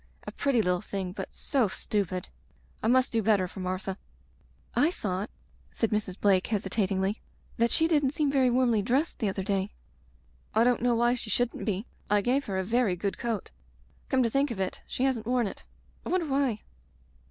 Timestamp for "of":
14.49-14.59